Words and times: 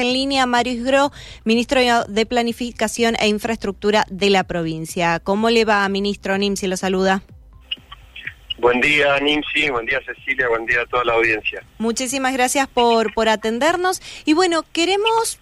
está 0.00 0.08
en 0.08 0.14
línea 0.14 0.46
Mario 0.46 0.72
Isgro, 0.72 1.12
ministro 1.44 1.80
de 2.08 2.26
Planificación 2.26 3.16
e 3.20 3.28
Infraestructura 3.28 4.06
de 4.08 4.30
la 4.30 4.44
provincia. 4.44 5.20
¿Cómo 5.20 5.50
le 5.50 5.64
va, 5.64 5.86
ministro? 5.88 6.38
Nimsi 6.38 6.66
lo 6.68 6.76
saluda. 6.76 7.22
Buen 8.58 8.80
día, 8.80 9.18
Nimsi, 9.20 9.70
buen 9.70 9.86
día, 9.86 10.00
Cecilia, 10.04 10.48
buen 10.48 10.66
día 10.66 10.82
a 10.82 10.86
toda 10.86 11.04
la 11.04 11.14
audiencia. 11.14 11.62
Muchísimas 11.78 12.32
gracias 12.32 12.68
por, 12.68 13.12
por 13.14 13.28
atendernos. 13.28 14.00
Y 14.24 14.34
bueno, 14.34 14.64
queremos 14.72 15.38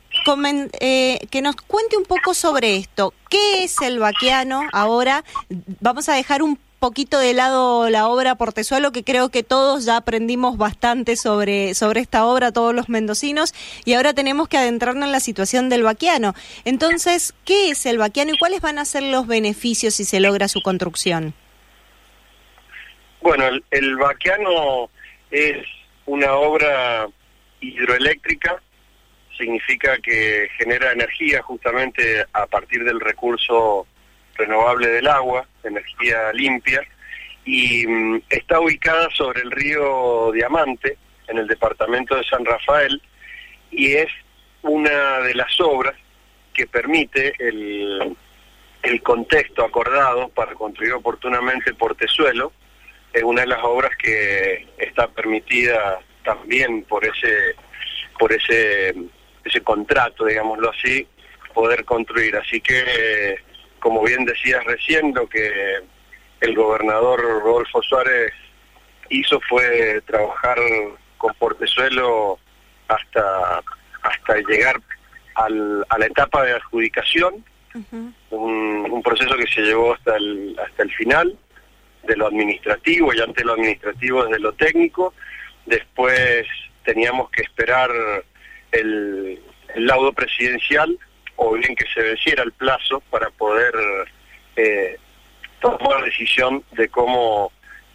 eh, 0.81 1.19
que 1.31 1.43
nos 1.43 1.57
cuente 1.57 1.97
un 1.97 2.05
poco 2.05 2.35
sobre 2.35 2.77
esto. 2.77 3.15
¿Qué 3.29 3.65
es 3.65 3.81
el 3.81 3.99
vaquiano 3.99 4.63
ahora? 4.73 5.25
Vamos 5.81 6.09
a 6.09 6.15
dejar 6.15 6.43
un 6.43 6.59
poquito 6.79 7.19
de 7.19 7.35
lado 7.35 7.91
la 7.91 8.09
obra 8.09 8.37
Portezuelo, 8.37 8.93
que 8.93 9.05
creo 9.05 9.31
que 9.31 9.43
todos 9.43 9.85
ya 9.85 9.97
aprendimos 9.97 10.57
bastante 10.57 11.17
sobre, 11.17 11.75
sobre 11.75 12.01
esta 12.01 12.25
obra, 12.25 12.53
todos 12.53 12.75
los 12.75 12.89
mendocinos, 12.89 13.55
y 13.85 13.95
ahora 13.95 14.15
tenemos 14.15 14.49
que 14.49 14.59
adentrarnos 14.59 15.07
en 15.07 15.13
la 15.13 15.21
situación 15.21 15.69
del 15.69 15.83
vaquiano. 15.83 16.35
Entonces, 16.65 17.35
¿qué 17.45 17.71
es 17.71 17.85
el 17.87 17.99
vaquiano 17.99 18.33
y 18.33 18.39
cuáles 18.39 18.61
van 18.61 18.79
a 18.79 18.85
ser 18.85 19.03
los 19.03 19.27
beneficios 19.27 19.95
si 19.95 20.05
se 20.05 20.21
logra 20.21 20.49
su 20.49 20.63
construcción? 20.63 21.35
Bueno, 23.21 23.47
el, 23.49 23.65
el 23.71 23.97
vaquiano 23.97 24.91
es 25.31 25.67
una 26.07 26.35
obra 26.35 27.09
hidroeléctrica, 27.61 28.63
significa 29.37 29.99
que 29.99 30.49
genera 30.59 30.93
energía 30.93 31.43
justamente 31.43 32.25
a 32.33 32.47
partir 32.47 32.85
del 32.85 33.01
recurso 33.01 33.87
renovable 34.39 34.89
del 34.89 35.09
agua, 35.09 35.47
energía 35.65 36.33
limpia, 36.33 36.81
y 37.45 37.87
mm, 37.87 38.23
está 38.31 38.61
ubicada 38.61 39.09
sobre 39.11 39.43
el 39.43 39.51
río 39.51 40.33
Diamante, 40.33 40.97
en 41.27 41.39
el 41.39 41.47
departamento 41.47 42.17
de 42.17 42.25
San 42.25 42.45
Rafael, 42.45 43.03
y 43.71 43.93
es 43.93 44.09
una 44.63 45.19
de 45.21 45.35
las 45.35 45.61
obras 45.61 45.95
que 46.55 46.67
permite 46.67 47.35
el, 47.39 48.17
el 48.83 49.03
contexto 49.03 49.65
acordado 49.65 50.29
para 50.31 50.55
construir 50.55 50.93
oportunamente 50.93 51.75
Portezuelo, 51.75 52.53
es 53.13 53.23
una 53.23 53.43
de 53.43 53.49
las 53.49 53.63
obras 53.63 53.91
que 53.97 54.67
está 54.79 55.09
permitida 55.09 56.01
también 56.25 56.85
por 56.85 57.05
ese 57.05 57.55
por 58.19 58.33
ese 58.33 58.95
ese 59.45 59.61
contrato, 59.63 60.25
digámoslo 60.27 60.71
así, 60.71 61.07
poder 61.55 61.85
construir. 61.85 62.37
Así 62.37 62.61
que 62.61 63.39
como 63.79 64.03
bien 64.03 64.25
decías 64.25 64.65
recién, 64.65 65.15
lo 65.15 65.29
que 65.29 65.51
el 66.41 66.55
gobernador 66.55 67.21
Rodolfo 67.21 67.83
Suárez 67.83 68.33
hizo 69.11 69.41
fue 69.49 70.01
trabajar 70.07 70.59
con 71.17 71.35
Portezuelo 71.35 72.39
hasta, 72.89 73.63
hasta 74.03 74.37
llegar 74.49 74.81
al, 75.35 75.85
a 75.89 75.99
la 75.99 76.07
etapa 76.07 76.45
de 76.45 76.53
adjudicación, 76.53 77.45
un, 77.75 78.15
un, 78.91 79.03
proceso 79.03 79.37
que 79.37 79.47
se 79.47 79.61
llevó 79.61 79.95
hasta 79.95 80.17
el, 80.17 80.57
hasta 80.59 80.83
el 80.83 80.91
final 80.93 81.39
de 82.03 82.17
lo 82.17 82.27
administrativo 82.27 83.15
y 83.15 83.21
ante 83.21 83.45
lo 83.45 83.53
administrativo 83.53 84.25
desde 84.25 84.41
lo 84.41 84.53
técnico. 84.55 85.15
Después 85.67 86.47
teníamos 86.85 87.31
que 87.31 87.43
esperar 87.43 87.91
el, 88.73 89.41
el 89.75 89.87
laudo 89.87 90.13
presidencial 90.13 90.99
o 91.39 91.53
bien 91.53 91.75
que 91.75 91.87
se 91.87 92.03
venciera 92.03 92.43
el 92.43 92.53
plazo 92.53 93.01
para 93.11 93.31
poder 93.31 93.73
eh, 94.57 94.99
tomar 95.61 96.05
decisión 96.05 96.65
de 96.73 96.89
cómo 96.89 97.53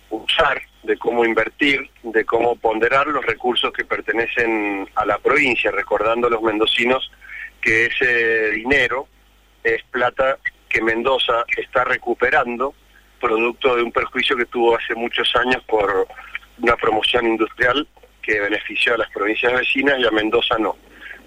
usar, 0.09 0.61
de 0.83 0.97
cómo 0.97 1.25
invertir, 1.25 1.89
de 2.03 2.23
cómo 2.23 2.55
ponderar 2.55 3.07
los 3.07 3.25
recursos 3.25 3.73
que 3.73 3.83
pertenecen 3.83 4.89
a 4.95 5.05
la 5.05 5.17
provincia, 5.17 5.71
recordando 5.71 6.27
a 6.27 6.29
los 6.29 6.41
mendocinos 6.41 7.11
que 7.61 7.87
ese 7.87 8.51
dinero 8.51 9.07
es 9.63 9.83
plata 9.91 10.37
que 10.69 10.81
Mendoza 10.81 11.43
está 11.57 11.83
recuperando, 11.83 12.73
producto 13.19 13.75
de 13.75 13.83
un 13.83 13.91
perjuicio 13.91 14.37
que 14.37 14.45
tuvo 14.45 14.77
hace 14.77 14.95
muchos 14.95 15.33
años 15.35 15.61
por 15.65 16.07
una 16.61 16.75
promoción 16.77 17.27
industrial 17.27 17.87
que 18.21 18.39
benefició 18.39 18.95
a 18.95 18.99
las 18.99 19.09
provincias 19.11 19.51
vecinas 19.53 19.99
y 19.99 20.05
a 20.05 20.11
Mendoza 20.11 20.57
no. 20.57 20.77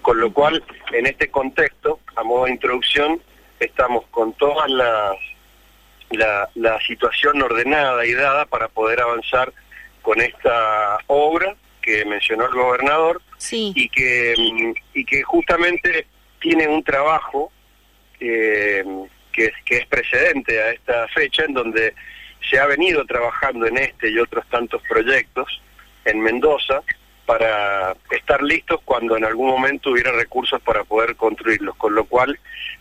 Con 0.07 0.21
lo 0.21 0.31
cual, 0.31 0.63
en 0.93 1.05
este 1.05 1.27
contexto, 1.27 1.99
a 2.15 2.23
modo 2.23 2.45
de 2.45 2.51
introducción, 2.51 3.21
estamos 3.59 4.05
con 4.09 4.31
toda 4.35 4.65
la, 4.69 5.13
la, 6.55 6.79
situación 6.87 7.41
ordenada 7.41 8.05
y 8.05 8.13
dada 8.13 8.45
para 8.45 8.69
poder 8.69 9.01
avanzar 9.01 9.51
con 10.01 10.21
esta 10.21 10.99
obra 11.07 11.57
que 11.81 12.05
mencionó 12.05 12.45
el 12.45 12.53
gobernador 12.53 13.21
y 13.51 13.89
que 13.89 14.33
y 14.93 15.03
que 15.03 15.23
justamente 15.23 16.07
tiene 16.39 16.69
un 16.69 16.85
trabajo 16.85 17.51
eh, 18.21 18.85
que, 19.33 19.51
que 19.65 19.77
es 19.79 19.87
precedente 19.87 20.57
a 20.61 20.71
esta 20.71 21.05
fecha 21.09 21.43
en 21.43 21.53
donde 21.53 21.93
se 22.49 22.57
ha 22.57 22.65
venido 22.65 23.03
trabajando 23.03 23.65
en 23.65 23.77
este 23.77 24.09
y 24.09 24.19
otros 24.19 24.47
tantos 24.47 24.81
proyectos 24.87 25.61
en 26.05 26.21
Mendoza 26.21 26.81
para 27.27 27.93
estar 28.09 28.41
listos 28.41 28.79
cuando 28.85 29.17
en 29.17 29.25
algún 29.25 29.49
momento 29.49 29.91
hubiera 29.91 30.13
recursos 30.13 30.61
para 30.61 30.85
poder 30.85 31.17
construirlos, 31.17 31.75
con 31.75 31.93
lo 31.93 32.05
cual 32.05 32.39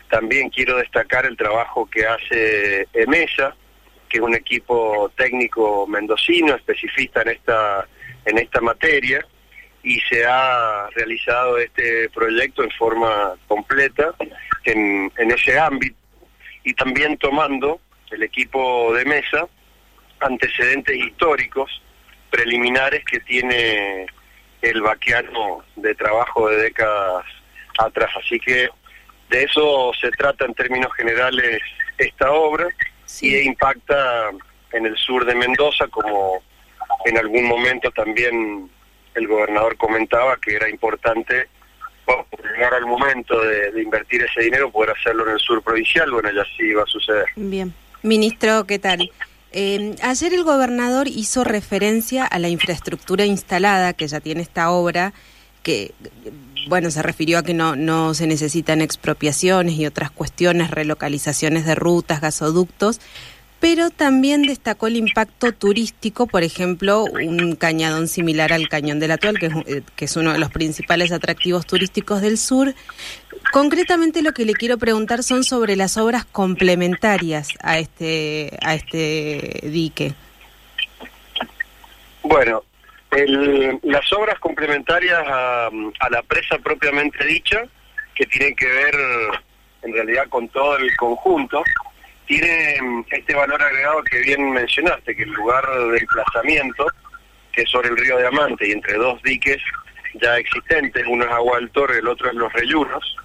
también 0.08 0.50
quiero 0.50 0.76
destacar 0.76 1.26
el 1.26 1.36
trabajo 1.36 1.90
que 1.90 2.06
hace 2.06 2.86
EMESA, 2.92 3.56
que 4.08 4.18
es 4.18 4.22
un 4.22 4.36
equipo 4.36 5.10
técnico 5.16 5.88
mendocino, 5.88 6.54
especialista 6.54 7.22
en 7.22 7.30
esta, 7.30 7.88
en 8.24 8.38
esta 8.38 8.60
materia, 8.60 9.26
y 9.82 9.98
se 10.08 10.24
ha 10.24 10.90
realizado 10.94 11.58
este 11.58 12.08
proyecto 12.10 12.62
en 12.62 12.70
forma 12.70 13.34
completa 13.48 14.14
en, 14.62 15.10
en 15.18 15.30
ese 15.32 15.58
ámbito, 15.58 15.96
y 16.62 16.72
también 16.74 17.16
tomando 17.18 17.80
el 18.12 18.22
equipo 18.22 18.94
de 18.94 19.04
mesa 19.06 19.48
antecedentes 20.20 20.96
históricos 20.96 21.82
preliminares 22.30 23.04
que 23.04 23.18
tiene 23.20 24.06
el 24.62 24.80
vaqueano 24.80 25.64
de 25.76 25.94
trabajo 25.94 26.48
de 26.48 26.56
décadas 26.56 27.24
atrás. 27.78 28.10
Así 28.16 28.38
que 28.38 28.68
de 29.30 29.42
eso 29.42 29.92
se 30.00 30.10
trata 30.10 30.44
en 30.44 30.54
términos 30.54 30.92
generales 30.94 31.60
esta 31.98 32.30
obra 32.30 32.68
y 33.20 33.38
impacta 33.38 34.30
en 34.72 34.86
el 34.86 34.96
sur 34.96 35.24
de 35.24 35.34
Mendoza, 35.34 35.86
como 35.88 36.42
en 37.04 37.18
algún 37.18 37.44
momento 37.44 37.90
también 37.90 38.70
el 39.14 39.26
gobernador 39.26 39.76
comentaba 39.76 40.36
que 40.36 40.54
era 40.54 40.68
importante 40.68 41.48
llegar 42.54 42.74
al 42.74 42.86
momento 42.86 43.40
de, 43.40 43.72
de, 43.72 43.82
invertir 43.82 44.22
ese 44.22 44.42
dinero, 44.42 44.70
poder 44.70 44.94
hacerlo 44.96 45.26
en 45.26 45.32
el 45.32 45.40
sur 45.40 45.62
provincial, 45.62 46.10
bueno, 46.10 46.30
ya 46.30 46.44
sí 46.56 46.72
va 46.72 46.84
a 46.84 46.86
suceder. 46.86 47.26
Bien. 47.34 47.74
Ministro, 48.02 48.64
¿qué 48.66 48.78
tal? 48.78 49.10
Eh, 49.58 49.96
ayer 50.02 50.34
el 50.34 50.44
gobernador 50.44 51.08
hizo 51.08 51.42
referencia 51.42 52.26
a 52.26 52.38
la 52.38 52.50
infraestructura 52.50 53.24
instalada 53.24 53.94
que 53.94 54.06
ya 54.06 54.20
tiene 54.20 54.42
esta 54.42 54.70
obra, 54.70 55.14
que, 55.62 55.94
bueno, 56.68 56.90
se 56.90 57.00
refirió 57.00 57.38
a 57.38 57.42
que 57.42 57.54
no, 57.54 57.74
no 57.74 58.12
se 58.12 58.26
necesitan 58.26 58.82
expropiaciones 58.82 59.76
y 59.76 59.86
otras 59.86 60.10
cuestiones, 60.10 60.70
relocalizaciones 60.70 61.64
de 61.64 61.74
rutas, 61.74 62.20
gasoductos, 62.20 63.00
pero 63.60 63.90
también 63.90 64.42
destacó 64.42 64.86
el 64.86 64.96
impacto 64.96 65.52
turístico, 65.52 66.26
por 66.26 66.42
ejemplo, 66.42 67.04
un 67.04 67.56
cañadón 67.56 68.06
similar 68.06 68.52
al 68.52 68.68
Cañón 68.68 69.00
del 69.00 69.12
Atual, 69.12 69.38
que 69.38 69.46
es, 69.46 69.54
eh, 69.66 69.82
que 69.96 70.04
es 70.04 70.16
uno 70.16 70.32
de 70.32 70.38
los 70.38 70.50
principales 70.50 71.10
atractivos 71.10 71.66
turísticos 71.66 72.20
del 72.20 72.38
sur. 72.38 72.74
Concretamente 73.52 74.22
lo 74.22 74.32
que 74.32 74.44
le 74.44 74.52
quiero 74.52 74.76
preguntar 74.76 75.22
son 75.22 75.42
sobre 75.42 75.76
las 75.76 75.96
obras 75.96 76.24
complementarias 76.26 77.48
a 77.62 77.78
este, 77.78 78.56
a 78.62 78.74
este 78.74 79.60
dique. 79.64 80.14
Bueno, 82.22 82.62
las 83.82 84.12
obras 84.12 84.38
complementarias 84.38 85.22
a, 85.26 85.66
a 85.66 86.10
la 86.10 86.22
presa 86.22 86.58
propiamente 86.58 87.24
dicha, 87.24 87.64
que 88.14 88.26
tienen 88.26 88.54
que 88.54 88.66
ver 88.66 88.94
en 89.82 89.92
realidad 89.92 90.28
con 90.28 90.48
todo 90.48 90.76
el 90.76 90.94
conjunto, 90.96 91.62
tiene 92.26 92.80
mm, 92.80 93.04
este 93.10 93.34
valor 93.34 93.62
agregado 93.62 94.02
que 94.04 94.20
bien 94.20 94.50
mencionaste, 94.50 95.16
que 95.16 95.22
el 95.22 95.30
lugar 95.30 95.64
de 95.90 95.98
emplazamiento, 95.98 96.86
que 97.52 97.62
es 97.62 97.70
sobre 97.70 97.88
el 97.88 97.96
río 97.96 98.18
Diamante 98.18 98.68
y 98.68 98.72
entre 98.72 98.94
dos 98.94 99.22
diques 99.22 99.62
ya 100.14 100.36
existentes, 100.36 101.04
uno 101.06 101.24
es 101.24 101.30
Agua 101.30 101.58
del 101.58 101.70
Torre, 101.70 101.98
el 101.98 102.08
otro 102.08 102.28
es 102.28 102.34
Los 102.34 102.52
Reyunos, 102.52 103.16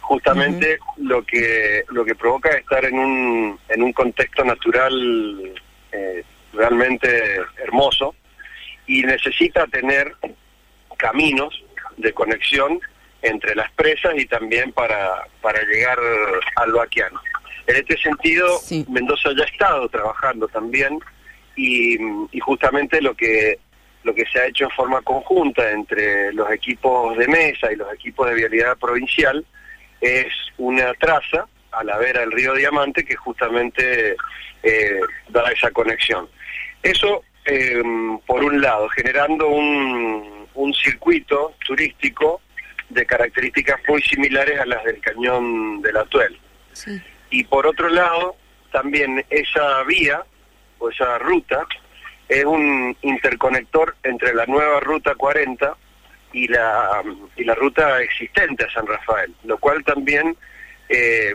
justamente 0.00 0.78
lo 0.98 1.24
que 1.24 1.84
lo 1.88 2.04
que 2.04 2.14
provoca 2.14 2.50
es 2.50 2.58
estar 2.58 2.84
en 2.84 2.98
un, 2.98 3.58
en 3.68 3.82
un 3.82 3.92
contexto 3.92 4.44
natural 4.44 5.54
eh, 5.90 6.22
realmente 6.52 7.40
hermoso 7.56 8.14
y 8.86 9.02
necesita 9.02 9.66
tener 9.66 10.14
caminos 10.96 11.62
de 11.96 12.12
conexión 12.12 12.78
entre 13.22 13.54
las 13.54 13.70
presas 13.72 14.14
y 14.16 14.26
también 14.26 14.72
para, 14.72 15.26
para 15.40 15.60
llegar 15.64 15.98
al 16.56 16.72
vaquiano. 16.72 17.20
En 17.66 17.76
este 17.76 17.96
sentido, 17.98 18.60
Mendoza 18.88 19.30
ya 19.36 19.42
ha 19.42 19.46
estado 19.46 19.88
trabajando 19.88 20.46
también 20.48 21.00
y, 21.56 21.98
justamente 22.40 23.00
lo 23.00 23.14
que 23.14 23.58
lo 24.04 24.14
que 24.14 24.24
se 24.26 24.38
ha 24.38 24.46
hecho 24.46 24.64
en 24.64 24.70
forma 24.70 25.02
conjunta 25.02 25.68
entre 25.72 26.32
los 26.32 26.48
equipos 26.52 27.16
de 27.16 27.26
mesa 27.26 27.72
y 27.72 27.76
los 27.76 27.92
equipos 27.92 28.28
de 28.28 28.36
vialidad 28.36 28.78
provincial 28.78 29.44
es 30.00 30.28
una 30.58 30.94
traza 30.94 31.48
a 31.72 31.82
la 31.82 31.98
vera 31.98 32.20
del 32.20 32.30
río 32.30 32.54
Diamante 32.54 33.04
que 33.04 33.16
justamente 33.16 34.14
eh, 34.62 35.00
da 35.28 35.50
esa 35.50 35.72
conexión. 35.72 36.28
Eso, 36.84 37.24
eh, 37.46 37.82
por 38.26 38.44
un 38.44 38.60
lado, 38.60 38.88
generando 38.90 39.48
un, 39.48 40.46
un 40.54 40.72
circuito 40.72 41.54
turístico 41.66 42.40
de 42.88 43.04
características 43.06 43.80
muy 43.88 44.02
similares 44.02 44.60
a 44.60 44.66
las 44.66 44.84
del 44.84 45.00
cañón 45.00 45.82
del 45.82 45.96
Atuel. 45.96 46.38
Y 47.30 47.44
por 47.44 47.66
otro 47.66 47.88
lado, 47.88 48.36
también 48.72 49.24
esa 49.30 49.82
vía 49.84 50.24
o 50.78 50.90
esa 50.90 51.18
ruta 51.18 51.66
es 52.28 52.44
un 52.44 52.96
interconector 53.02 53.96
entre 54.02 54.34
la 54.34 54.46
nueva 54.46 54.80
ruta 54.80 55.14
40 55.14 55.76
y 56.32 56.48
la, 56.48 57.02
y 57.36 57.44
la 57.44 57.54
ruta 57.54 58.00
existente 58.02 58.64
a 58.64 58.70
San 58.70 58.86
Rafael, 58.86 59.34
lo 59.44 59.58
cual 59.58 59.84
también 59.84 60.36
eh, 60.88 61.34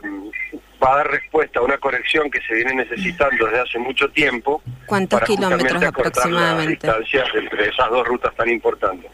va 0.82 0.94
a 0.94 0.98
dar 0.98 1.12
respuesta 1.12 1.60
a 1.60 1.64
una 1.64 1.78
conexión 1.78 2.30
que 2.30 2.42
se 2.42 2.54
viene 2.54 2.76
necesitando 2.76 3.46
desde 3.46 3.60
hace 3.62 3.80
mucho 3.80 4.10
tiempo. 4.10 4.62
¿Cuántos 4.86 5.22
kilómetros 5.22 5.84
aproximadamente? 5.84 6.88
Las 6.88 7.00
distancias 7.00 7.36
entre 7.36 7.70
esas 7.70 7.90
dos 7.90 8.08
rutas 8.08 8.36
tan 8.36 8.50
importantes. 8.50 9.12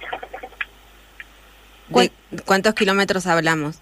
cuántos 2.45 2.74
kilómetros 2.74 3.27
hablamos? 3.27 3.81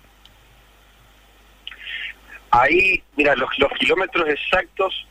Ahí, 2.61 3.01
mira, 3.15 3.35
los, 3.35 3.49
los 3.57 3.71
kilómetros 3.73 4.29
exactos 4.29 5.05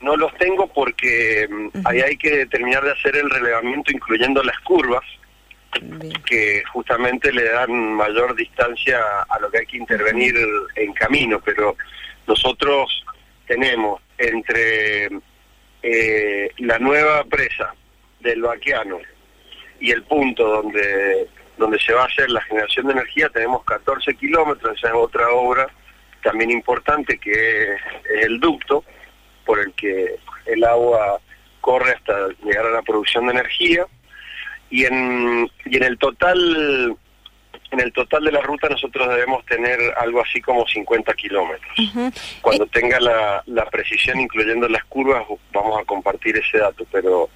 no 0.00 0.16
los 0.16 0.34
tengo 0.36 0.66
porque 0.66 1.48
mm, 1.48 1.86
ahí 1.86 2.00
hay 2.00 2.16
que 2.16 2.46
terminar 2.46 2.84
de 2.84 2.92
hacer 2.92 3.16
el 3.16 3.30
relevamiento 3.30 3.92
incluyendo 3.92 4.42
las 4.42 4.58
curvas 4.60 5.04
que 6.26 6.64
justamente 6.72 7.32
le 7.32 7.44
dan 7.44 7.94
mayor 7.94 8.34
distancia 8.34 9.00
a 9.28 9.38
lo 9.38 9.50
que 9.50 9.58
hay 9.58 9.66
que 9.66 9.76
intervenir 9.76 10.34
en 10.74 10.92
camino, 10.92 11.40
pero 11.44 11.76
nosotros 12.26 13.04
tenemos 13.46 14.02
entre 14.18 15.08
eh, 15.82 16.50
la 16.58 16.78
nueva 16.80 17.24
presa 17.24 17.72
del 18.18 18.42
Baquiano 18.42 18.98
y 19.78 19.92
el 19.92 20.02
punto 20.02 20.44
donde 20.44 21.28
donde 21.56 21.78
se 21.78 21.92
va 21.92 22.02
a 22.02 22.06
hacer 22.06 22.30
la 22.30 22.40
generación 22.42 22.86
de 22.86 22.92
energía 22.92 23.28
tenemos 23.28 23.62
14 23.64 24.14
kilómetros, 24.14 24.76
esa 24.76 24.88
es 24.88 24.94
otra 24.94 25.30
obra 25.30 25.68
también 26.22 26.50
importante 26.50 27.18
que 27.18 27.74
es 27.74 27.80
el 28.22 28.40
ducto 28.40 28.84
por 29.44 29.60
el 29.60 29.72
que 29.74 30.16
el 30.46 30.64
agua 30.64 31.20
corre 31.60 31.92
hasta 31.92 32.28
llegar 32.44 32.66
a 32.66 32.70
la 32.70 32.82
producción 32.82 33.26
de 33.26 33.32
energía. 33.32 33.86
Y 34.70 34.84
en, 34.84 35.50
y 35.64 35.76
en 35.76 35.82
el 35.82 35.98
total 35.98 36.96
en 37.72 37.80
el 37.80 37.92
total 37.92 38.24
de 38.24 38.32
la 38.32 38.40
ruta 38.40 38.68
nosotros 38.68 39.08
debemos 39.08 39.44
tener 39.46 39.78
algo 39.96 40.20
así 40.20 40.40
como 40.40 40.66
50 40.66 41.14
kilómetros. 41.14 41.76
Cuando 42.40 42.64
eh, 42.64 42.70
tenga 42.72 42.98
la, 42.98 43.42
la 43.46 43.66
precisión, 43.66 44.20
incluyendo 44.20 44.68
las 44.68 44.84
curvas, 44.84 45.24
vamos 45.52 45.80
a 45.80 45.84
compartir 45.84 46.36
ese 46.36 46.58
dato, 46.58 46.84
pero 46.90 47.28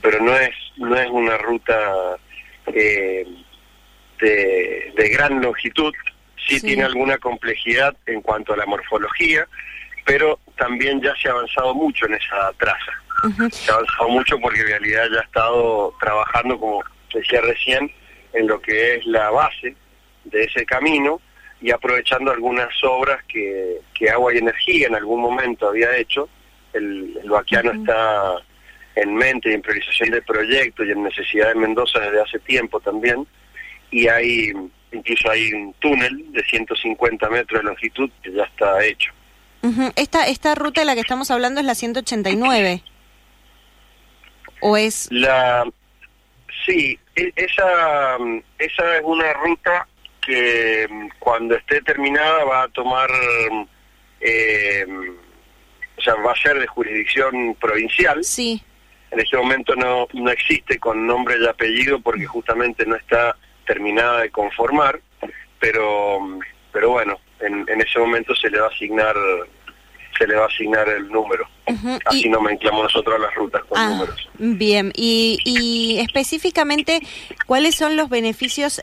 pero 0.00 0.20
no 0.20 0.34
es 0.36 0.54
no 0.76 0.96
es 0.96 1.10
una 1.10 1.36
ruta 1.36 2.16
eh, 2.66 3.26
de, 4.20 4.92
de, 4.96 5.08
gran 5.10 5.42
longitud, 5.42 5.92
sí, 6.46 6.60
tiene 6.60 6.84
alguna 6.84 7.18
complejidad 7.18 7.96
en 8.06 8.20
cuanto 8.20 8.52
a 8.52 8.56
la 8.56 8.66
morfología, 8.66 9.46
pero 10.04 10.38
también 10.56 11.00
ya 11.00 11.14
se 11.16 11.28
ha 11.28 11.32
avanzado 11.32 11.74
mucho 11.74 12.06
en 12.06 12.14
esa 12.14 12.52
traza. 12.58 12.92
Se 13.50 13.70
ha 13.70 13.74
avanzado 13.74 14.08
mucho 14.08 14.38
porque 14.40 14.60
en 14.60 14.66
realidad 14.66 15.04
ya 15.12 15.20
ha 15.20 15.24
estado 15.24 15.94
trabajando, 16.00 16.58
como 16.58 16.82
decía 17.12 17.40
recién, 17.40 17.90
en 18.32 18.46
lo 18.46 18.60
que 18.60 18.96
es 18.96 19.06
la 19.06 19.30
base 19.30 19.76
de 20.24 20.44
ese 20.44 20.64
camino 20.64 21.20
y 21.60 21.70
aprovechando 21.70 22.32
algunas 22.32 22.72
obras 22.82 23.22
que, 23.28 23.78
que 23.94 24.10
Agua 24.10 24.34
y 24.34 24.38
Energía 24.38 24.88
en 24.88 24.96
algún 24.96 25.20
momento 25.20 25.68
había 25.68 25.96
hecho. 25.96 26.28
El, 26.72 27.18
el 27.22 27.76
está 27.82 28.36
en 28.96 29.14
mente 29.14 29.50
y 29.50 29.54
en 29.54 29.62
priorización 29.62 30.10
de 30.10 30.22
proyectos 30.22 30.86
y 30.86 30.90
en 30.90 31.02
necesidad 31.02 31.48
de 31.48 31.54
Mendoza 31.54 32.00
desde 32.00 32.20
hace 32.20 32.38
tiempo 32.40 32.80
también. 32.80 33.26
Y 33.92 34.08
hay, 34.08 34.52
incluso 34.90 35.30
hay 35.30 35.52
un 35.52 35.72
túnel 35.74 36.32
de 36.32 36.42
150 36.42 37.28
metros 37.30 37.60
de 37.60 37.68
longitud 37.68 38.10
que 38.22 38.32
ya 38.32 38.42
está 38.42 38.84
hecho. 38.84 39.12
esta, 39.94 40.26
esta 40.26 40.56
ruta 40.56 40.80
de 40.80 40.86
la 40.86 40.94
que 40.94 41.00
estamos 41.00 41.30
hablando 41.30 41.60
es 41.60 41.66
la 41.66 41.76
189. 41.76 42.82
¿O 44.60 44.76
es...? 44.76 45.08
La, 45.10 45.64
sí, 46.66 46.98
e, 47.14 47.32
esa, 47.36 48.16
esa 48.58 48.96
es 48.96 49.02
una 49.04 49.32
ruta 49.34 49.86
que 50.24 50.86
mm, 50.88 51.08
cuando 51.18 51.56
esté 51.56 51.82
terminada 51.82 52.44
va 52.44 52.62
a 52.62 52.68
tomar, 52.68 53.10
eh, 54.20 54.86
o 55.96 56.00
sea, 56.00 56.14
va 56.14 56.32
a 56.32 56.36
ser 56.36 56.58
de 56.58 56.66
jurisdicción 56.66 57.54
provincial. 57.60 58.24
Sí. 58.24 58.62
En 59.10 59.20
este 59.20 59.36
momento 59.36 59.74
no, 59.76 60.06
no 60.14 60.30
existe 60.30 60.78
con 60.78 61.06
nombre 61.06 61.36
y 61.38 61.46
apellido 61.46 62.00
porque 62.00 62.24
justamente 62.24 62.86
no 62.86 62.96
está 62.96 63.36
terminada 63.66 64.20
de 64.20 64.30
conformar, 64.30 65.00
pero, 65.58 66.18
pero 66.72 66.90
bueno, 66.90 67.18
en, 67.40 67.64
en 67.68 67.80
ese 67.80 67.98
momento 67.98 68.34
se 68.34 68.50
le 68.50 68.60
va 68.60 68.66
a 68.66 68.70
asignar 68.70 69.16
se 70.16 70.26
le 70.26 70.36
va 70.36 70.44
a 70.44 70.46
asignar 70.46 70.88
el 70.88 71.08
número. 71.08 71.48
Así 72.06 72.28
no 72.28 72.40
mezclamos 72.40 72.84
nosotros 72.84 73.20
las 73.20 73.34
rutas 73.34 73.62
con 73.68 73.78
ah, 73.78 73.90
números. 73.90 74.28
Bien, 74.38 74.92
y, 74.96 75.38
y, 75.44 76.00
específicamente, 76.00 77.00
¿cuáles 77.46 77.76
son 77.76 77.96
los 77.96 78.08
beneficios 78.08 78.82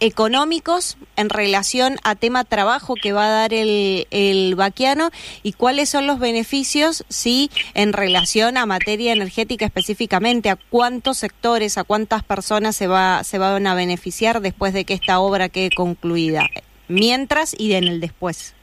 económicos 0.00 0.96
en 1.16 1.28
relación 1.28 1.98
a 2.02 2.14
tema 2.14 2.44
trabajo 2.44 2.94
que 2.94 3.12
va 3.12 3.26
a 3.26 3.30
dar 3.30 3.52
el, 3.52 4.06
el 4.10 4.54
vaquiano 4.54 5.10
y 5.42 5.52
cuáles 5.52 5.90
son 5.90 6.06
los 6.06 6.18
beneficios, 6.18 7.04
sí, 7.08 7.50
en 7.74 7.92
relación 7.92 8.56
a 8.56 8.64
materia 8.64 9.12
energética 9.12 9.66
específicamente? 9.66 10.48
¿A 10.48 10.56
cuántos 10.56 11.18
sectores, 11.18 11.76
a 11.76 11.84
cuántas 11.84 12.22
personas 12.22 12.74
se, 12.74 12.86
va, 12.86 13.22
se 13.22 13.38
van 13.38 13.66
a 13.66 13.74
beneficiar 13.74 14.40
después 14.40 14.72
de 14.72 14.86
que 14.86 14.94
esta 14.94 15.20
obra 15.20 15.50
quede 15.50 15.70
concluida? 15.70 16.48
Mientras 16.88 17.54
y 17.58 17.74
en 17.74 17.84
el 17.84 18.00
después. 18.00 18.54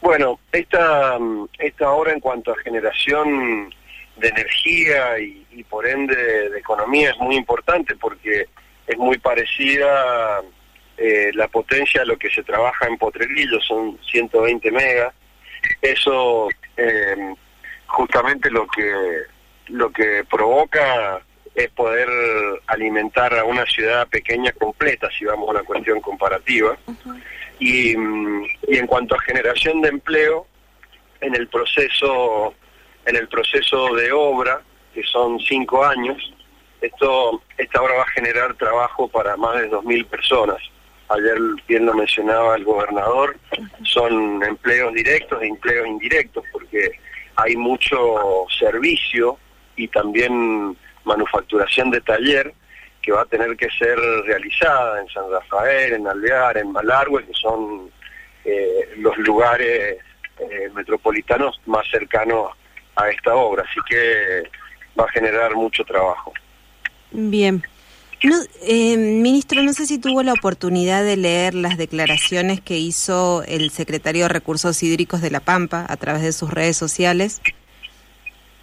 Bueno, 0.00 0.40
esta, 0.50 1.18
esta 1.58 1.90
obra 1.90 2.12
en 2.12 2.20
cuanto 2.20 2.52
a 2.52 2.58
generación 2.58 3.72
de 4.16 4.28
energía 4.28 5.18
y, 5.18 5.64
por 5.68 5.86
ende 5.86 6.16
de, 6.16 6.58
economía 6.58 7.10
es 7.10 7.18
muy 7.18 7.36
importante 7.36 7.96
porque 7.96 8.46
es 8.86 8.98
muy 8.98 9.18
parecida 9.18 10.40
eh, 10.96 11.30
la 11.34 11.48
potencia 11.48 12.02
a 12.02 12.04
lo 12.04 12.16
que 12.18 12.30
se 12.30 12.42
trabaja 12.42 12.86
en 12.86 12.96
Potrerillo, 12.98 13.60
son 13.60 13.98
120 14.10 14.70
megas. 14.70 15.14
Eso 15.80 16.48
eh, 16.76 17.34
justamente 17.86 18.50
lo 18.50 18.66
que, 18.66 18.92
lo 19.68 19.90
que 19.90 20.24
provoca 20.28 21.20
es 21.54 21.70
poder 21.70 22.08
alimentar 22.66 23.34
a 23.34 23.44
una 23.44 23.66
ciudad 23.66 24.08
pequeña 24.08 24.52
completa, 24.52 25.08
si 25.16 25.24
vamos 25.24 25.48
a 25.48 25.52
una 25.52 25.62
cuestión 25.62 26.00
comparativa. 26.00 26.76
Y, 27.60 27.92
en 27.92 28.86
cuanto 28.86 29.14
a 29.14 29.20
generación 29.20 29.82
de 29.82 29.90
empleo, 29.90 30.46
en 31.20 31.34
el 31.34 31.46
proceso, 31.48 32.54
en 33.04 33.16
el 33.16 33.28
proceso 33.28 33.94
de 33.94 34.10
obra, 34.12 34.62
que 34.94 35.02
son 35.04 35.38
cinco 35.40 35.84
años, 35.84 36.32
esto, 36.80 37.42
esta 37.58 37.82
obra 37.82 37.94
va 37.96 38.02
a 38.02 38.10
generar 38.10 38.54
trabajo 38.54 39.08
para 39.08 39.36
más 39.36 39.60
de 39.60 39.70
2.000 39.70 40.06
personas. 40.06 40.56
Ayer 41.10 41.36
bien 41.68 41.84
lo 41.84 41.92
mencionaba 41.92 42.56
el 42.56 42.64
gobernador, 42.64 43.36
son 43.82 44.42
empleos 44.42 44.94
directos 44.94 45.42
e 45.42 45.48
empleos 45.48 45.86
indirectos, 45.86 46.44
porque 46.52 46.92
hay 47.36 47.56
mucho 47.56 48.46
servicio 48.58 49.36
y 49.76 49.88
también 49.88 50.76
manufacturación 51.04 51.90
de 51.90 52.00
taller 52.00 52.54
que 53.02 53.12
va 53.12 53.22
a 53.22 53.26
tener 53.26 53.56
que 53.56 53.68
ser 53.70 53.98
realizada 54.24 55.00
en 55.00 55.08
San 55.08 55.30
Rafael, 55.30 55.94
en 55.94 56.06
Alvear, 56.06 56.58
en 56.58 56.72
Malargüe, 56.72 57.24
que 57.24 57.32
son 57.34 57.90
eh, 58.44 58.94
los 58.98 59.16
lugares 59.18 59.98
eh, 60.38 60.70
metropolitanos 60.74 61.60
más 61.66 61.86
cercanos 61.90 62.52
a 62.96 63.08
esta 63.08 63.34
obra. 63.34 63.64
Así 63.68 63.80
que 63.88 64.42
va 64.98 65.04
a 65.04 65.12
generar 65.12 65.54
mucho 65.54 65.84
trabajo. 65.84 66.32
Bien. 67.10 67.62
Eh, 68.62 68.98
ministro, 68.98 69.62
no 69.62 69.72
sé 69.72 69.86
si 69.86 69.98
tuvo 69.98 70.22
la 70.22 70.34
oportunidad 70.34 71.02
de 71.02 71.16
leer 71.16 71.54
las 71.54 71.78
declaraciones 71.78 72.60
que 72.60 72.76
hizo 72.76 73.42
el 73.44 73.70
secretario 73.70 74.24
de 74.24 74.28
Recursos 74.28 74.82
Hídricos 74.82 75.22
de 75.22 75.30
La 75.30 75.40
Pampa 75.40 75.86
a 75.88 75.96
través 75.96 76.20
de 76.22 76.32
sus 76.32 76.50
redes 76.50 76.76
sociales 76.76 77.40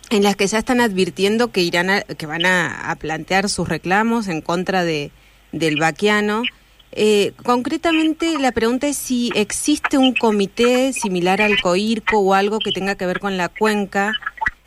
en 0.10 0.24
las 0.24 0.36
que 0.36 0.48
ya 0.48 0.60
están 0.60 0.82
advirtiendo 0.82 1.52
que 1.52 1.62
irán 1.62 1.90
a, 1.90 2.02
que 2.02 2.26
van 2.26 2.46
a, 2.46 2.96
plantear 3.00 3.50
sus 3.50 3.68
reclamos 3.68 4.28
en 4.28 4.42
contra 4.42 4.84
de 4.84 5.12
del 5.52 5.80
vaquiano. 5.80 6.44
Eh, 6.92 7.34
concretamente, 7.44 8.38
la 8.40 8.52
pregunta 8.52 8.88
es 8.88 8.98
si 8.98 9.32
existe 9.36 9.98
un 9.98 10.14
comité 10.14 10.94
similar 10.94 11.42
al 11.42 11.60
COIRCO 11.62 12.20
o 12.20 12.34
algo 12.34 12.60
que 12.60 12.72
tenga 12.72 12.96
que 12.96 13.06
ver 13.06 13.20
con 13.20 13.38
la 13.38 13.50
cuenca 13.50 14.14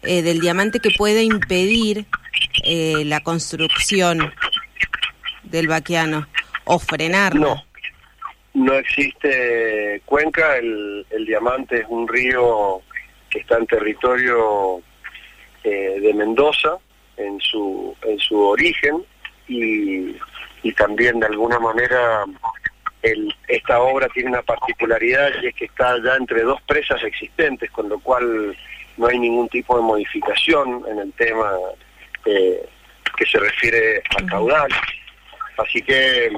eh, 0.03 0.23
del 0.23 0.41
diamante 0.41 0.81
que 0.81 0.91
pueda 0.91 1.23
impedir 1.23 2.07
eh, 2.65 3.05
la 3.05 3.21
construcción 3.21 4.33
del 5.45 5.69
Baquiano 5.69 6.29
o 6.65 6.79
frenarla. 6.79 7.41
No, 7.41 7.65
no 8.55 8.75
existe 8.75 10.03
cuenca, 10.05 10.57
el, 10.57 11.07
el 11.11 11.27
Diamante 11.27 11.81
es 11.81 11.87
un 11.89 12.07
río 12.07 12.83
que 13.29 13.41
está 13.41 13.59
en 13.59 13.67
territorio 13.67 14.83
eh, 15.65 16.01
de 16.01 16.15
Mendoza, 16.15 16.79
en 17.17 17.41
su, 17.41 17.95
en 18.03 18.19
su 18.19 18.39
origen, 18.39 19.05
y, 19.49 20.17
y 20.63 20.73
también 20.73 21.21
de 21.21 21.27
alguna 21.27 21.59
manera 21.59 22.25
el, 23.03 23.35
esta 23.49 23.81
obra 23.81 24.09
tiene 24.09 24.31
una 24.31 24.43
particularidad 24.43 25.31
y 25.43 25.49
es 25.49 25.55
que 25.55 25.65
está 25.65 25.97
ya 26.03 26.17
entre 26.17 26.43
dos 26.43 26.61
presas 26.63 27.03
existentes, 27.03 27.71
con 27.71 27.89
lo 27.89 27.99
cual 27.99 28.57
no 28.97 29.07
hay 29.07 29.19
ningún 29.19 29.49
tipo 29.49 29.77
de 29.77 29.83
modificación 29.83 30.85
en 30.89 30.99
el 30.99 31.13
tema 31.15 31.51
eh, 32.27 32.67
que 33.17 33.27
se 33.27 33.39
refiere 33.39 34.03
al 34.17 34.27
caudal. 34.27 34.71
Así 35.57 35.83
que, 35.83 36.31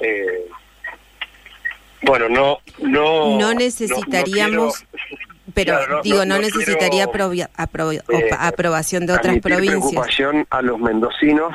eh, 0.00 0.46
bueno, 2.02 2.28
no... 2.28 2.58
No, 2.78 3.38
no 3.38 3.54
necesitaríamos... 3.54 4.84
pero 5.54 5.78
digo, 6.02 6.24
no, 6.26 6.38
necesitaría 6.38 7.04
eh, 7.04 8.30
aprobación 8.38 9.06
de 9.06 9.12
otras 9.12 9.38
provincias. 9.38 9.80
preocupación 9.80 10.46
a 10.50 10.60
los 10.62 10.78
mendocinos 10.78 11.54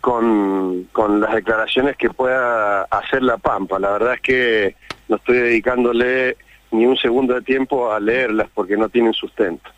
con, 0.00 0.84
con 0.92 1.20
las 1.20 1.34
declaraciones 1.34 1.96
que 1.96 2.10
pueda 2.10 2.82
hacer 2.82 3.22
La 3.22 3.38
Pampa. 3.38 3.78
La 3.78 3.92
verdad 3.92 4.14
es 4.14 4.20
que 4.20 4.76
no 5.08 5.16
estoy 5.16 5.38
dedicándole 5.38 6.36
ni 6.70 6.86
un 6.86 6.96
segundo 6.96 7.34
de 7.34 7.42
tiempo 7.42 7.92
a 7.92 8.00
leerlas 8.00 8.48
porque 8.52 8.76
no 8.76 8.88
tienen 8.88 9.12
sustento. 9.12 9.70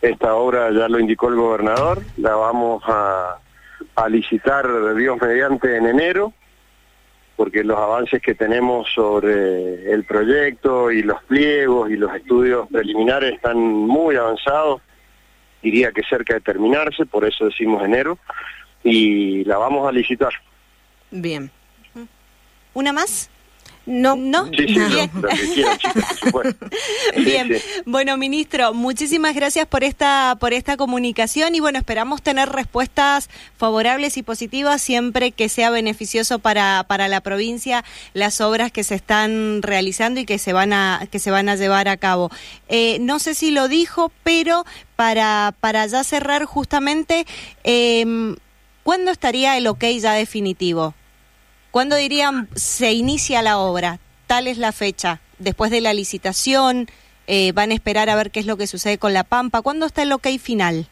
Esta 0.00 0.34
obra 0.34 0.70
ya 0.70 0.88
lo 0.88 1.00
indicó 1.00 1.28
el 1.28 1.36
gobernador, 1.36 2.02
la 2.18 2.34
vamos 2.36 2.82
a, 2.86 3.38
a 3.96 4.08
licitar 4.08 4.94
Dios 4.94 5.18
mediante 5.20 5.76
en 5.76 5.86
enero, 5.86 6.32
porque 7.38 7.62
los 7.62 7.78
avances 7.78 8.20
que 8.20 8.34
tenemos 8.34 8.88
sobre 8.92 9.92
el 9.92 10.02
proyecto 10.02 10.90
y 10.90 11.04
los 11.04 11.22
pliegos 11.22 11.88
y 11.88 11.96
los 11.96 12.12
estudios 12.12 12.66
preliminares 12.68 13.34
están 13.34 13.56
muy 13.56 14.16
avanzados, 14.16 14.82
diría 15.62 15.92
que 15.92 16.02
cerca 16.02 16.34
de 16.34 16.40
terminarse, 16.40 17.06
por 17.06 17.24
eso 17.24 17.44
decimos 17.44 17.84
enero, 17.84 18.18
y 18.82 19.44
la 19.44 19.56
vamos 19.56 19.88
a 19.88 19.92
licitar. 19.92 20.32
Bien. 21.12 21.48
¿Una 22.74 22.92
más? 22.92 23.30
No, 23.88 24.16
no. 24.16 24.44
Bien. 24.44 25.10
Bien. 27.24 27.56
Bueno, 27.86 28.18
ministro, 28.18 28.74
muchísimas 28.74 29.34
gracias 29.34 29.66
por 29.66 29.82
esta 29.82 30.36
por 30.38 30.52
esta 30.52 30.76
comunicación 30.76 31.54
y 31.54 31.60
bueno, 31.60 31.78
esperamos 31.78 32.20
tener 32.20 32.50
respuestas 32.50 33.30
favorables 33.56 34.18
y 34.18 34.22
positivas 34.22 34.82
siempre 34.82 35.32
que 35.32 35.48
sea 35.48 35.70
beneficioso 35.70 36.38
para 36.38 36.84
para 36.86 37.08
la 37.08 37.22
provincia 37.22 37.82
las 38.12 38.42
obras 38.42 38.70
que 38.72 38.84
se 38.84 38.94
están 38.94 39.62
realizando 39.62 40.20
y 40.20 40.26
que 40.26 40.38
se 40.38 40.52
van 40.52 40.74
a 40.74 41.08
que 41.10 41.18
se 41.18 41.30
van 41.30 41.48
a 41.48 41.56
llevar 41.56 41.88
a 41.88 41.96
cabo. 41.96 42.30
Eh, 42.68 42.98
no 43.00 43.18
sé 43.18 43.34
si 43.34 43.50
lo 43.52 43.68
dijo, 43.68 44.12
pero 44.22 44.66
para 44.96 45.54
para 45.60 45.86
ya 45.86 46.04
cerrar 46.04 46.44
justamente 46.44 47.26
eh, 47.64 48.04
¿cuándo 48.82 49.10
estaría 49.10 49.56
el 49.56 49.66
ok 49.66 49.84
ya 49.98 50.12
definitivo? 50.12 50.94
¿Cuándo 51.70 51.96
dirían 51.96 52.48
se 52.54 52.92
inicia 52.92 53.42
la 53.42 53.58
obra? 53.58 53.98
Tal 54.26 54.46
es 54.46 54.58
la 54.58 54.72
fecha. 54.72 55.20
Después 55.38 55.70
de 55.70 55.80
la 55.80 55.92
licitación, 55.92 56.88
eh, 57.26 57.52
van 57.52 57.70
a 57.70 57.74
esperar 57.74 58.08
a 58.10 58.16
ver 58.16 58.30
qué 58.30 58.40
es 58.40 58.46
lo 58.46 58.56
que 58.56 58.66
sucede 58.66 58.98
con 58.98 59.12
la 59.12 59.24
Pampa. 59.24 59.62
¿Cuándo 59.62 59.86
está 59.86 60.02
el 60.02 60.12
ok 60.12 60.26
final? 60.40 60.88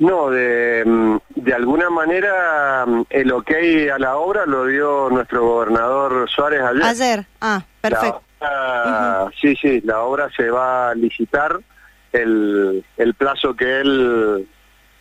No, 0.00 0.30
de, 0.30 0.82
mm, 0.84 1.16
de 1.36 1.54
alguna 1.54 1.90
manera 1.90 2.84
mm, 2.86 3.02
el 3.10 3.32
ok 3.32 3.50
a 3.94 3.98
la 3.98 4.16
obra 4.16 4.46
lo 4.46 4.64
dio 4.66 5.10
nuestro 5.10 5.44
gobernador 5.46 6.28
Suárez 6.28 6.62
ayer. 6.62 6.82
Ayer, 6.82 7.26
ah, 7.40 7.62
perfecto. 7.80 8.22
Sí, 9.40 9.54
sí, 9.56 9.80
la 9.84 10.00
obra 10.00 10.28
se 10.34 10.50
va 10.50 10.90
a 10.90 10.94
licitar. 10.94 11.60
El, 12.12 12.84
el 12.96 13.14
plazo 13.14 13.54
que 13.54 13.80
él 13.80 14.48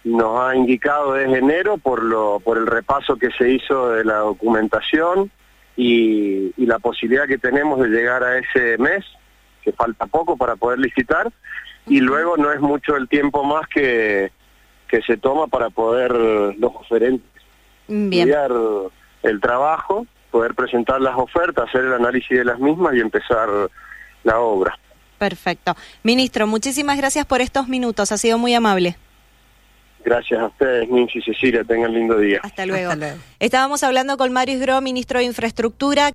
nos 0.04 0.40
ha 0.40 0.56
indicado 0.56 1.18
es 1.18 1.32
enero 1.36 1.78
por, 1.78 2.04
lo, 2.04 2.40
por 2.40 2.58
el 2.58 2.68
repaso 2.68 3.18
que 3.18 3.30
se 3.38 3.50
hizo 3.50 3.92
de 3.92 4.06
la 4.06 4.18
documentación 4.18 5.32
y, 5.76 6.54
y, 6.58 6.66
la 6.66 6.80
posibilidad 6.80 7.28
que 7.28 7.38
tenemos 7.38 7.80
de 7.80 7.90
llegar 7.90 8.24
a 8.24 8.38
ese 8.38 8.78
mes, 8.78 9.06
que 9.62 9.72
falta 9.72 10.08
poco 10.08 10.36
para 10.36 10.56
poder 10.56 10.80
licitar, 10.80 11.32
y 11.88 12.00
luego 12.02 12.38
no 12.38 12.52
es 12.52 12.60
mucho 12.60 12.96
el 12.96 13.08
tiempo 13.08 13.44
más 13.44 13.68
que, 13.68 14.32
que 14.88 15.02
se 15.02 15.18
toma 15.18 15.48
para 15.48 15.70
poder 15.70 16.12
los 16.12 16.76
oferentes 16.76 17.30
estudiar 17.90 18.52
el 19.24 19.42
trabajo, 19.42 20.06
poder 20.32 20.54
presentar 20.54 21.02
las 21.02 21.18
ofertas, 21.18 21.68
hacer 21.68 21.86
el 21.86 21.94
análisis 21.94 22.38
de 22.38 22.46
las 22.46 22.60
mismas 22.60 22.96
y 22.96 23.00
empezar 23.00 23.50
la 24.24 24.40
obra. 24.40 24.78
Perfecto. 25.18 25.76
Ministro, 26.04 26.48
muchísimas 26.48 26.98
gracias 26.98 27.26
por 27.26 27.42
estos 27.42 27.68
minutos, 27.68 28.12
ha 28.12 28.18
sido 28.18 28.38
muy 28.38 28.54
amable. 28.54 28.96
Gracias 30.04 30.40
a 30.40 30.48
ustedes, 30.48 30.90
Nancy 30.90 31.20
y 31.20 31.22
Cecilia. 31.22 31.64
Tengan 31.64 31.94
lindo 31.94 32.18
día. 32.18 32.40
Hasta 32.44 32.66
luego. 32.66 32.92
Estábamos 33.40 33.84
hablando 33.84 34.18
con 34.18 34.32
Mario 34.32 34.60
Gro, 34.60 34.82
ministro 34.82 35.20
de 35.20 35.26
Infraestructura. 35.26 36.12